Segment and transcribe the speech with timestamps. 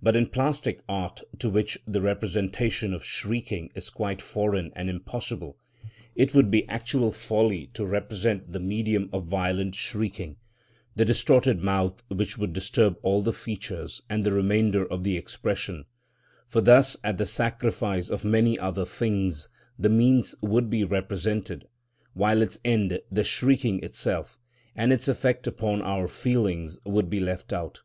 [0.00, 5.58] But in plastic art, to which the representation of shrieking is quite foreign and impossible,
[6.14, 10.36] it would be actual folly to represent the medium of violent shrieking,
[10.94, 15.86] the distorted mouth, which would disturb all the features and the remainder of the expression;
[16.46, 21.66] for thus at the sacrifice of many other things the means would be represented,
[22.14, 24.38] while its end, the shrieking itself,
[24.76, 27.80] and its effect upon our feelings, would be left out.